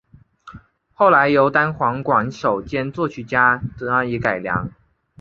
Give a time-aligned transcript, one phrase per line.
[0.95, 4.71] 后来由单簧管手兼作曲家加以改良。